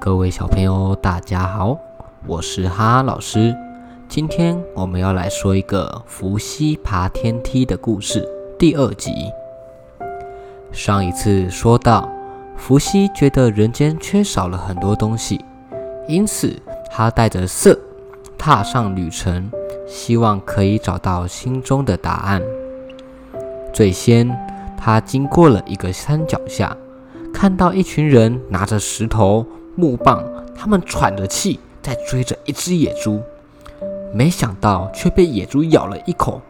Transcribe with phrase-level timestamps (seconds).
[0.00, 1.76] 各位小朋友，大家好，
[2.24, 3.54] 我是哈哈老师。
[4.08, 8.26] 今天我们要来说一个伏羲爬天梯的故事，
[8.56, 9.12] 第二集。
[10.70, 12.08] 上一次说到，
[12.56, 15.44] 伏羲觉得人间缺少了很多东西，
[16.06, 16.56] 因此
[16.92, 17.76] 他带着色
[18.38, 19.50] 踏上旅程，
[19.88, 22.40] 希望可以找到心中的答案。
[23.72, 24.30] 最先，
[24.76, 26.76] 他经过了一个山脚下，
[27.34, 29.44] 看到一群人拿着石头。
[29.78, 30.24] 木棒，
[30.56, 33.22] 他们喘着气在追着一只野猪，
[34.12, 36.42] 没想到却被野猪咬了一口，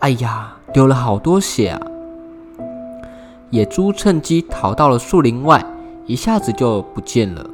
[0.00, 1.80] 哎呀，流了好多血啊！
[3.48, 5.64] 野猪趁机逃到了树林外，
[6.04, 7.48] 一下子就不见了。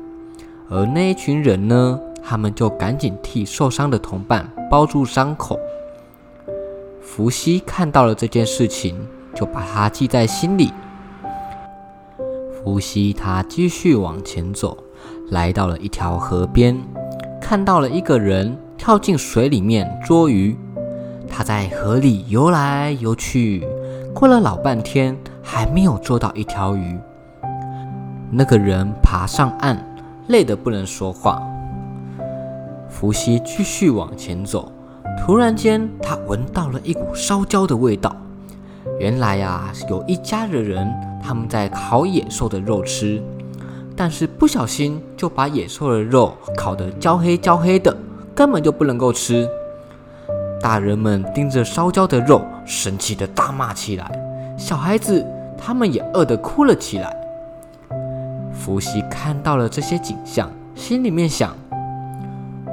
[0.68, 5.56] 而那一群人呢，他们就赶紧替受伤的同伴包住伤口。
[7.01, 10.73] 伏羲看到了这件事情，就把它记在心里。
[12.52, 14.76] 伏羲他继续往前走。
[15.30, 16.76] 来到了一条河边，
[17.40, 20.56] 看到了一个人跳进水里面捉鱼。
[21.28, 23.64] 他在河里游来游去，
[24.12, 26.98] 过了老半天还没有捉到一条鱼。
[28.32, 29.78] 那个人爬上岸，
[30.26, 31.40] 累得不能说话。
[32.88, 34.72] 伏羲继续往前走，
[35.18, 38.15] 突然间他闻到了一股烧焦的味道。
[38.98, 43.22] 原来呀，有一家的人他们在烤野兽的肉吃。
[44.02, 47.95] 但是不小心就把野兽的肉烤得焦黑焦黑的，
[48.34, 49.46] 根本就不能够吃。
[50.59, 54.10] 大人们盯着烧焦的肉，生气的大骂起来。
[54.56, 55.23] 小孩子
[55.54, 57.15] 他们也饿得哭了起来。
[58.51, 61.54] 伏羲看到了这些景象，心里面想：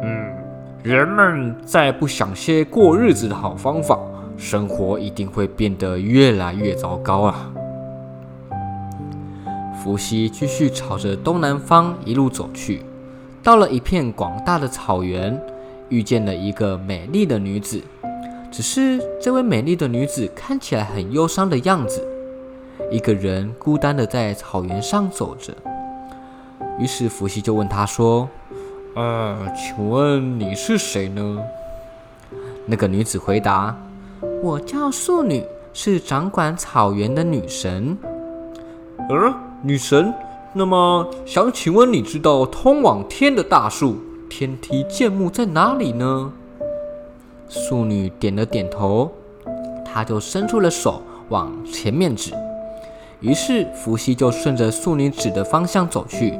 [0.01, 0.33] 嗯，
[0.81, 3.99] 人们再不想些过日子的好方法，
[4.37, 7.51] 生活一定会变得越来越糟糕啊。
[9.87, 12.83] 伏羲继续朝着东南方一路走去，
[13.41, 15.41] 到了一片广大的草原，
[15.87, 17.81] 遇见了一个美丽的女子。
[18.51, 22.05] 只是这位美丽的女子看起来很忧伤的样子，
[22.91, 25.53] 一个人孤单的在草原上走着。
[26.77, 28.27] 于是伏羲就问她说
[28.93, 31.39] ：“呃，请问你是谁呢？”
[32.67, 33.73] 那个女子回答
[34.43, 37.97] ：“我叫素女，是掌管草原的女神。”
[39.07, 39.46] 呃。
[39.63, 40.13] 女神，
[40.53, 43.97] 那么想请问，你知道通往天的大树
[44.29, 46.31] 天梯剑木在哪里呢？
[47.49, 49.11] 素女点了点头，
[49.83, 52.31] 她就伸出了手往前面指。
[53.19, 56.39] 于是伏羲就顺着素女指的方向走去，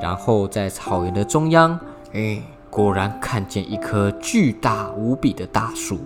[0.00, 1.78] 然后在草原的中央，
[2.14, 2.40] 哎，
[2.70, 5.98] 果然看见一棵巨大无比的大树，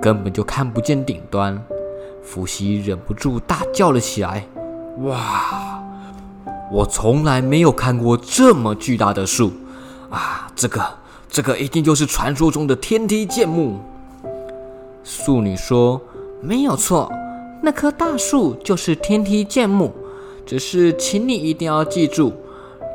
[0.00, 1.62] 根本就看不见顶端。
[2.20, 4.44] 伏羲忍不住大叫了起来。
[4.98, 5.82] 哇！
[6.70, 9.52] 我从来没有看过这么巨大的树
[10.10, 10.50] 啊！
[10.54, 10.82] 这个，
[11.28, 13.78] 这个一定就是传说中的天梯剑木。
[15.04, 16.00] 素女说
[16.40, 17.12] ：“没有错，
[17.62, 19.92] 那棵大树就是天梯剑木。
[20.46, 22.32] 只是，请你一定要记住，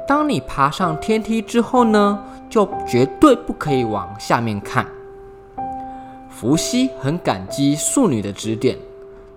[0.07, 2.19] 当你爬上天梯之后呢，
[2.50, 4.86] 就绝对不可以往下面看。”
[6.30, 8.78] 伏羲很感激素女的指点。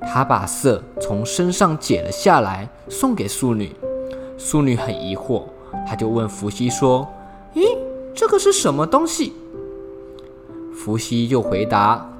[0.02, 3.72] 他把色从身上解了下来，送给素女。
[4.38, 5.42] 素女很疑惑，
[5.86, 7.06] 他就问伏羲说
[7.54, 7.76] ：“咦，
[8.14, 9.32] 这个是什么东西？”
[10.74, 12.10] 伏羲就回答：“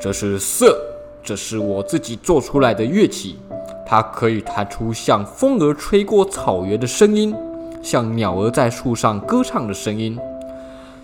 [0.00, 0.76] 这是色，
[1.22, 3.38] 这是我自己做出来的乐器，
[3.86, 7.34] 它可以弹出像风儿吹过草原的声音，
[7.82, 10.18] 像鸟儿在树上歌唱的声音。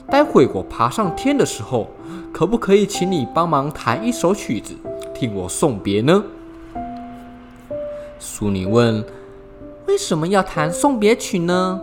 [0.09, 1.89] 待会我爬上天的时候，
[2.37, 4.75] 可不可以请你帮忙弹一首曲子？”
[5.17, 6.23] 替我送别呢？
[8.19, 9.03] 苏女问
[9.89, 11.81] ：“为什么要弹送别曲呢？”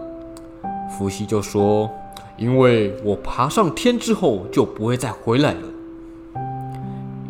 [0.95, 1.89] 伏羲就说
[2.37, 5.61] ：“因为我爬上天之后就不会再回来了。”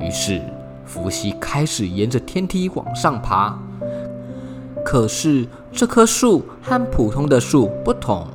[0.01, 0.41] 于是
[0.85, 3.57] 伏羲开始沿着天梯往上爬。
[4.83, 8.27] 可是这棵树和普通的树不同，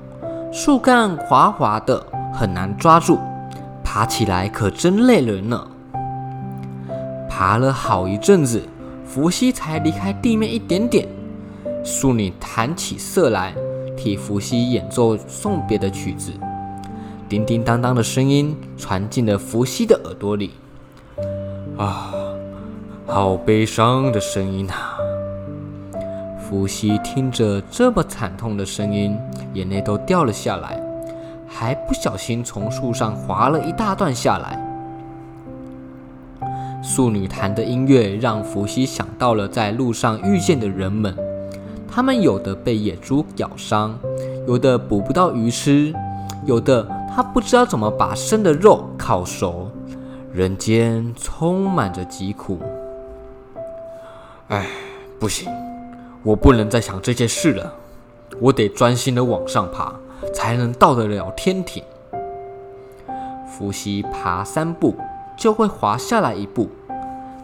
[0.50, 2.02] 树干滑滑的，
[2.32, 3.18] 很难抓住，
[3.98, 5.60] 爬起来可真累人呢。
[7.28, 8.62] 爬了好一阵子，
[9.04, 11.08] 伏羲才离开地面一点点。
[11.82, 13.52] 素女弹起瑟来，
[13.96, 16.30] 替伏羲演奏送别的曲子。
[17.28, 20.52] 叮叮当当的声音传进了伏羲的耳朵里。
[21.76, 22.14] 啊，
[23.04, 24.96] 好悲伤的声音啊！
[26.38, 29.18] 伏羲听着这么惨痛的声音，
[29.54, 30.80] 眼泪都掉了下来，
[31.58, 34.64] 还不小心从树上滑了一大段下来。
[36.80, 41.12] 素女弹的音乐让伏羲想到了在路上遇见的人们，
[41.90, 43.98] 他们有的被野猪咬伤，
[44.46, 45.92] 有的捕不到鱼吃，
[46.46, 49.68] 有的他不知道怎么把生的肉烤熟。
[50.32, 52.60] 人间充满着疾苦。
[54.46, 54.64] 哎，
[55.18, 55.50] 不行，
[56.22, 57.74] 我不能再想这些事了。
[58.38, 59.92] 我得专心的往上爬，
[60.34, 61.82] 才能到得了天庭。
[63.46, 64.94] 伏羲爬三步
[65.36, 66.68] 就会滑下来一步，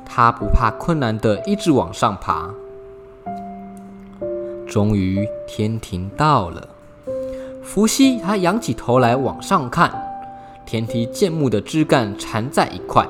[0.04, 2.50] 他不怕困难的一直往上爬。
[4.66, 6.68] 终于天庭到了，
[7.62, 9.92] 伏羲他仰起头来往上看，
[10.64, 13.06] 天梯建木的枝干缠在一块，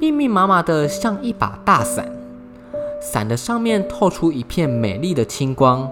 [0.00, 2.10] 密密麻麻的像一把大伞，
[3.00, 5.90] 伞的上面透出一片美丽的青光。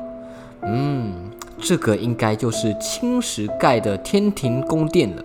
[0.62, 5.24] 嗯，这个应该就是青石盖的天庭宫殿了。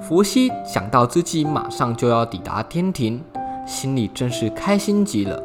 [0.00, 3.20] 伏羲想到自己马上就要抵达天庭，
[3.66, 5.42] 心里真是开心极了。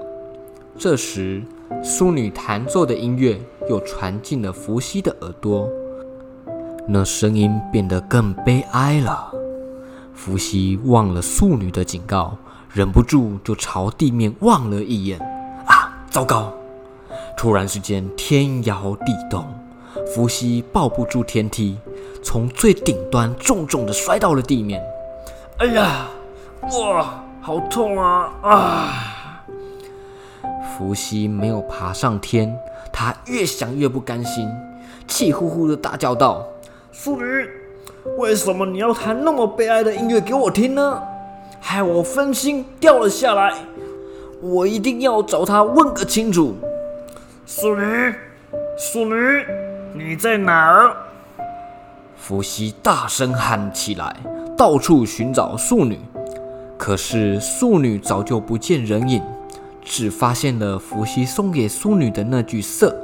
[0.77, 1.41] 这时，
[1.83, 3.39] 淑女弹奏的音乐
[3.69, 5.67] 又传进了伏羲的耳朵，
[6.87, 9.31] 那声音变得更悲哀了。
[10.13, 12.37] 伏羲忘了素女的警告，
[12.71, 15.19] 忍不住就朝地面望了一眼。
[15.65, 16.53] 啊，糟糕！
[17.35, 19.45] 突然之间，天摇地动，
[20.13, 21.77] 伏羲抱不住天梯，
[22.23, 24.81] 从最顶端重重的摔到了地面。
[25.57, 26.07] 哎呀，
[26.61, 28.31] 哇，好痛啊！
[28.43, 29.43] 啊！
[30.77, 32.55] 伏羲没有爬上天，
[32.91, 34.47] 他越想越不甘心，
[35.07, 36.45] 气呼呼的大叫道
[36.91, 37.49] ：“淑女，
[38.17, 41.01] 为什么你要弹那么悲哀的音乐给我听呢？
[41.59, 43.53] 害我分心掉了下来，
[44.41, 46.55] 我一定要找他问个清楚。”
[47.45, 47.83] 淑女，
[48.77, 49.45] 淑女，
[49.93, 50.95] 你在哪儿？
[52.15, 54.15] 伏羲大声喊起来，
[54.55, 55.99] 到处寻找素女。
[56.77, 59.21] 可是素女早就不见人影，
[59.83, 62.95] 只发现了伏羲送给素女的那句色。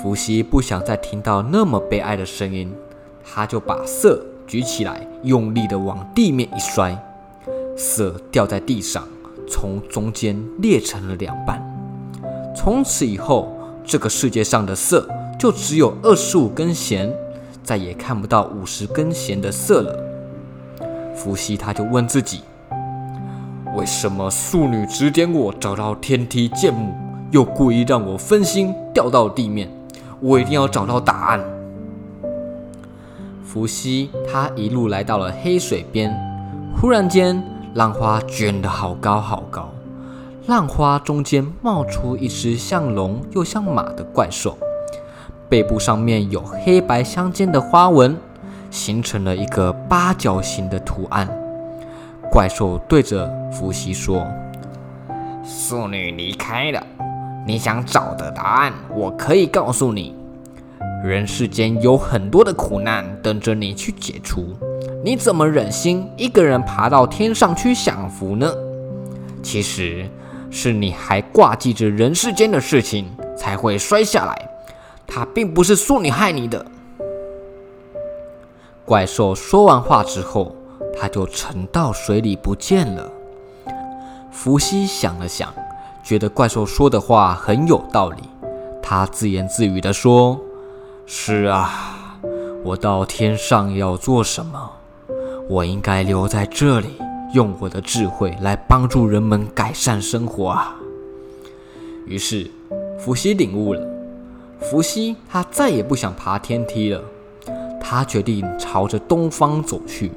[0.00, 2.72] 伏羲不想再听到那么悲哀的声音，
[3.24, 6.96] 他就把色举起来，用力的往地面一摔，
[7.76, 9.06] 色掉在地上，
[9.48, 11.73] 从中间裂成了两半。
[12.64, 13.52] 从此以后，
[13.84, 15.06] 这个世界上的色
[15.38, 17.14] 就只有二十五根弦，
[17.62, 19.94] 再也看不到五十根弦的色了。
[21.14, 22.40] 伏羲他就问自己：
[23.76, 26.94] 为什么素女指点我找到天梯剑木，
[27.32, 29.68] 又故意让我分心掉到地面？
[30.18, 31.44] 我一定要找到答案。
[33.44, 36.10] 伏羲他一路来到了黑水边，
[36.80, 37.44] 忽然间，
[37.74, 39.73] 浪花卷得好高好高。
[40.46, 44.58] 浪花中间冒出一只像龙又像马的怪兽，
[45.48, 48.14] 背部上面有黑白相间的花纹，
[48.70, 51.26] 形成了一个八角形的图案。
[52.30, 54.26] 怪兽对着伏羲说
[55.42, 56.86] ：“素女离开了，
[57.46, 60.14] 你想找的答案，我可以告诉你。
[61.02, 64.54] 人世间有很多的苦难等着你去解除，
[65.02, 68.52] 你怎么忍心一个人爬到天上去享福呢？
[69.42, 70.06] 其实……”
[70.54, 74.50] 是你还挂记着人世间的事情，才会摔下来。
[75.04, 76.64] 他并不是说你害你的。
[78.84, 80.54] 怪兽说完话之后，
[80.96, 83.10] 他就沉到水里不见了。
[84.30, 85.52] 伏羲想了想，
[86.04, 88.22] 觉得怪兽说的话很有道理。
[88.80, 90.38] 他自言自语地说
[91.04, 92.16] ：“是啊，
[92.62, 94.70] 我到天上要做什么？
[95.48, 97.00] 我应该留在这里。”
[97.34, 100.76] 用我的智慧来帮助人们改善生活啊！
[102.06, 102.48] 于是，
[102.96, 103.84] 伏羲领悟了。
[104.60, 107.02] 伏羲他再也不想爬天梯了，
[107.80, 110.12] 他决定朝着东方走去，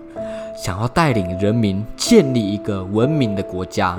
[0.56, 3.98] 想要带领人民建立一个文明的国家。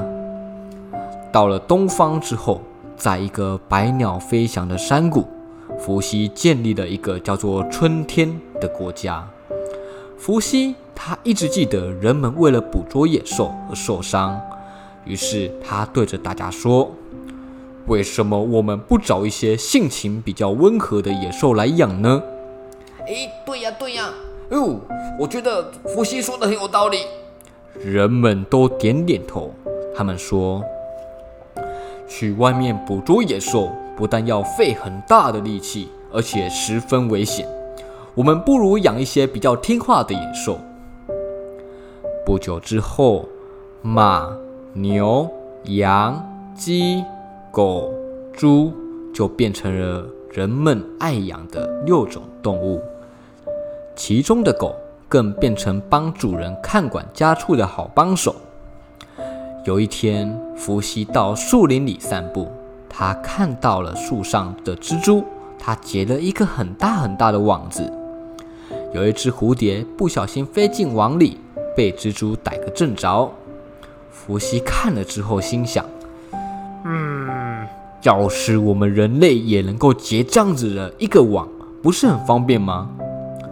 [1.33, 2.61] 到了东方之后，
[2.97, 5.27] 在一个百鸟飞翔的山谷，
[5.77, 9.29] 伏羲建立了一个叫做春天的国家。
[10.17, 10.77] 伏羲。
[11.01, 14.39] 他一直记得人们为了捕捉野兽而受伤，
[15.05, 16.91] 于是他对着大家说
[17.87, 22.21] ：“为什么我们不找一些性情比较温和的野兽来养呢？”
[23.07, 24.11] 哎，对呀，对呀，
[24.51, 24.81] 哦，
[25.21, 26.99] 我觉得伏羲说的很有道理。
[27.81, 29.55] 人们都点点头。
[29.97, 30.63] 他们说
[32.07, 37.49] ：“去外面捕捉野兽，不但要费很大的力气，而且十分危险。
[38.15, 40.59] 我们不如养一些比较听话的野兽。”
[42.29, 43.27] 不久之后，
[43.81, 44.37] 马、
[44.75, 45.27] 牛、
[45.65, 46.23] 羊、
[46.55, 47.03] 鸡、
[47.51, 47.91] 狗、
[48.35, 48.71] 猪
[49.15, 52.83] 就变成了人们爱养的六种动物。
[53.97, 54.77] 其中的狗
[55.09, 58.37] 更变成帮主人看管家畜的好帮手。
[59.65, 62.49] 有一天，伏羲到树林里散步，
[62.91, 65.25] 他看到了树上的蜘蛛，
[65.59, 67.91] 他结了一个很大很大的网子。
[68.93, 71.39] 有一只蝴蝶不小心飞进网里，
[71.79, 73.31] 被蜘蛛逮个正着。
[74.11, 75.85] 伏羲看了之后，心想
[76.85, 77.65] ：“嗯，
[78.03, 81.47] 要是我们人类也能够结这样子的一个网，
[81.81, 82.91] 不是很方便吗？”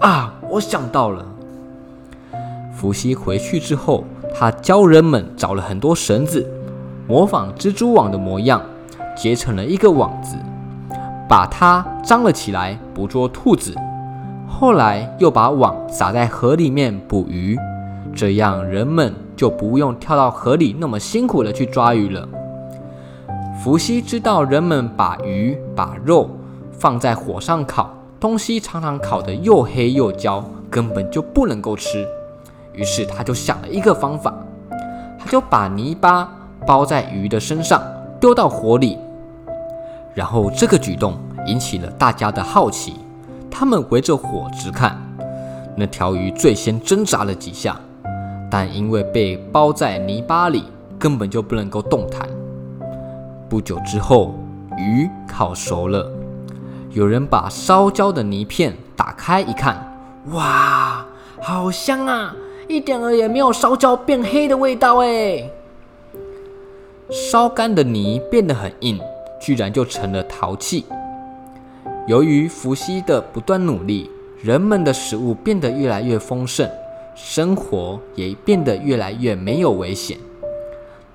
[0.02, 1.24] 啊，我想到了。
[2.74, 4.02] 伏羲回去之后，
[4.34, 6.44] 他教人们找了很多绳子，
[7.06, 8.60] 模仿蜘蛛网的模样，
[9.16, 10.34] 结成了一个网子，
[11.28, 13.72] 把它张了起来，捕捉兔子。
[14.48, 17.56] 后来又把网撒在河里面捕鱼，
[18.16, 22.26] 这样人们就不用跳到河里那么辛苦的去抓鱼了。
[23.62, 26.30] 伏羲知道人们把鱼、把肉
[26.72, 32.06] 放在火上烤，东西常常烤得又黑又焦，根本就不能够吃。
[32.72, 34.34] 于是他就想了一个方法，
[35.18, 36.26] 他就把泥巴
[36.66, 37.82] 包在鱼的身上，
[38.18, 38.98] 丢到火里，
[40.14, 42.94] 然后这个举动引起了大家的好奇。
[43.50, 44.96] 他们围着火直看，
[45.76, 47.80] 那条鱼最先挣扎了几下，
[48.58, 50.64] 但因为被包在泥巴里，
[50.98, 52.26] 根本就不能够动弹。
[53.50, 54.34] 不久之后，
[54.78, 56.10] 鱼烤熟了，
[56.90, 59.76] 有人把烧焦的泥片打开一看，
[60.30, 61.04] 哇，
[61.42, 62.34] 好香啊，
[62.66, 65.50] 一点儿也没有烧焦变黑的味道哎。
[67.10, 68.98] 烧干的泥变得很硬，
[69.38, 70.86] 居然就成了陶器。
[72.06, 74.10] 由于伏羲的不断努力，
[74.40, 76.66] 人们的食物变得越来越丰盛，
[77.18, 80.18] 生活也变得越来越没有危险。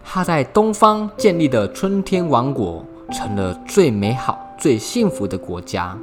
[0.04, 5.96] 他在东方建立的春天王国，成了最美好、最幸福的国家。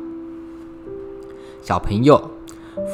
[1.62, 2.31] 小朋友，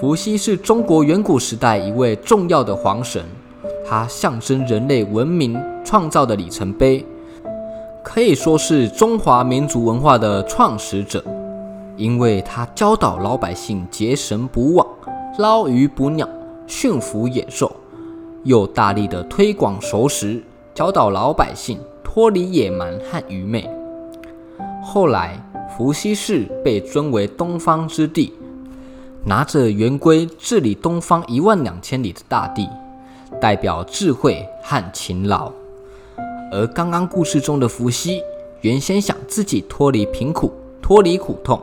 [0.00, 3.23] 伏羲是中国远古时代一位重要的皇神，
[3.87, 7.04] 他象征人类文明创造的里程碑，
[8.02, 11.23] 可以说是中华民族文化的创始者。
[11.96, 14.84] 因为他教导老百姓结绳捕网、
[15.38, 16.28] 捞鱼捕鸟、
[16.66, 17.71] 驯服野兽，
[18.44, 20.42] 又大力的推广熟食，
[20.75, 23.68] 教导老百姓脱离野蛮和愚昧。
[24.83, 25.38] 后来，
[25.76, 28.33] 伏羲氏被尊为东方之帝，
[29.25, 32.68] 拿着圆规治理东方一万两千里的大地，
[33.40, 35.50] 代表智慧和勤劳。
[36.52, 38.23] 而刚刚故事中的伏羲，
[38.61, 41.61] 原先想自己脱离贫苦，脱离苦痛。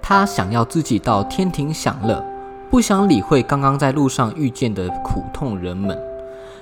[0.00, 2.22] 他想要自己到天庭享乐，
[2.72, 6.00] 不想理会刚刚在路上遇见的苦痛人们，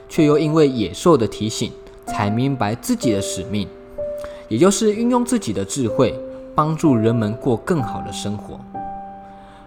[0.09, 1.71] 却又因为野兽的提醒，
[2.05, 3.69] 才明白自己的使命，
[4.49, 6.13] 也就是运用自己的智慧，
[6.53, 8.59] 帮助人们过更好的生活。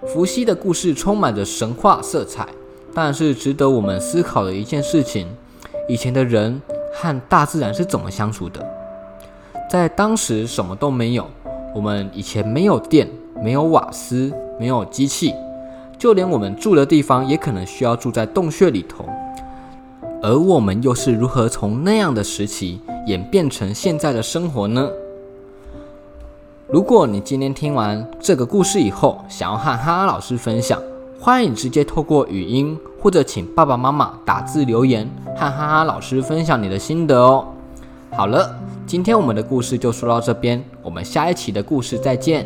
[0.05, 2.45] 伏羲的故事充满着神话色彩，
[2.93, 5.25] 但是值得我们思考的一件事情：
[5.87, 6.61] 以前的人
[6.93, 8.61] 和大自然是怎么相处的？
[9.71, 11.25] 在当时什么都没有，
[11.73, 13.07] 我们以前没有电。
[13.41, 15.33] 没有瓦斯，没有机器，
[16.03, 19.05] 就连我们住的地方也可能需要住在洞穴里头。
[20.21, 24.89] 而我们又是如何从那样的时期演变成现在的生活呢？
[26.67, 30.77] 如果你今天听完这个故事以后，想要和哈哈老师分享，
[31.21, 37.45] 欢迎直接透过语音或者请爸爸妈妈打字留言，和哈哈老师分享你的心得哦。
[38.11, 38.53] 好了，
[38.85, 42.45] 今天我们的故事就说到这边，我们下一期的故事再见。